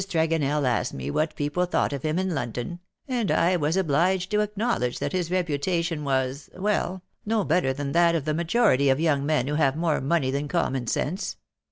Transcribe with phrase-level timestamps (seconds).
[0.09, 4.31] Tre gonell asked me what people thought of him in London, and I was obliged
[4.31, 8.99] to acknowledge that his reputation was— well— no better than that of the majority of
[8.99, 11.37] young men who have more money than common sense.